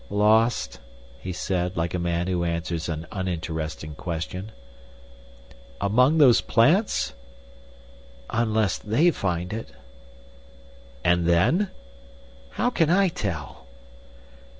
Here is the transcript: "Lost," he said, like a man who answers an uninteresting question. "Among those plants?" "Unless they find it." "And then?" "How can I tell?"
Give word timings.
"Lost," 0.09 0.79
he 1.19 1.31
said, 1.31 1.77
like 1.77 1.93
a 1.93 1.99
man 1.99 2.25
who 2.25 2.43
answers 2.43 2.89
an 2.89 3.05
uninteresting 3.11 3.93
question. 3.93 4.51
"Among 5.79 6.17
those 6.17 6.41
plants?" 6.41 7.13
"Unless 8.31 8.79
they 8.79 9.11
find 9.11 9.53
it." 9.53 9.69
"And 11.03 11.27
then?" 11.27 11.69
"How 12.49 12.71
can 12.71 12.89
I 12.89 13.09
tell?" 13.09 13.67